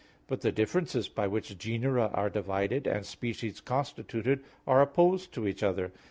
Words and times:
But 0.25 0.41
the 0.41 0.51
differences 0.51 1.07
by 1.07 1.27
which 1.27 1.55
genera 1.59 2.09
are 2.15 2.31
divided, 2.31 2.87
and 2.87 3.05
species 3.05 3.59
constituted, 3.61 4.43
are 4.65 4.81
opposed 4.81 5.31
to 5.35 5.47
each 5.47 5.61
other. 5.61 5.91